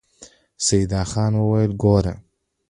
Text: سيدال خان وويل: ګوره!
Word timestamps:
سيدال 0.65 1.07
خان 1.11 1.33
وويل: 1.37 1.71
ګوره! 1.81 2.13